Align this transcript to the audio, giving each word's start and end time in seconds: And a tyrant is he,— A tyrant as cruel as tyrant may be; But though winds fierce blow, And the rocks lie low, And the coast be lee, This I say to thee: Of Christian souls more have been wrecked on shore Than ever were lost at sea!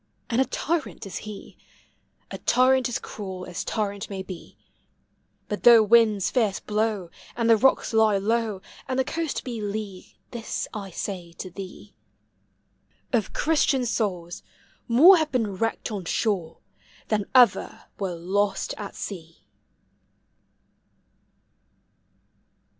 And 0.31 0.41
a 0.41 0.45
tyrant 0.45 1.05
is 1.05 1.17
he,— 1.29 1.59
A 2.31 2.39
tyrant 2.39 2.89
as 2.89 2.97
cruel 2.97 3.45
as 3.45 3.63
tyrant 3.63 4.09
may 4.09 4.23
be; 4.23 4.57
But 5.47 5.61
though 5.61 5.83
winds 5.83 6.31
fierce 6.31 6.59
blow, 6.59 7.11
And 7.35 7.47
the 7.47 7.55
rocks 7.55 7.93
lie 7.93 8.17
low, 8.17 8.63
And 8.87 8.97
the 8.97 9.03
coast 9.03 9.43
be 9.43 9.61
lee, 9.61 10.17
This 10.31 10.67
I 10.73 10.89
say 10.89 11.33
to 11.33 11.51
thee: 11.51 11.93
Of 13.13 13.33
Christian 13.33 13.85
souls 13.85 14.41
more 14.87 15.17
have 15.17 15.31
been 15.31 15.53
wrecked 15.57 15.91
on 15.91 16.05
shore 16.05 16.61
Than 17.09 17.25
ever 17.35 17.83
were 17.99 18.15
lost 18.15 18.73
at 18.79 18.95
sea! 18.95 19.45